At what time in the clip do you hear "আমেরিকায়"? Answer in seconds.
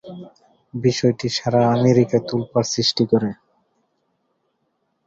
1.75-2.23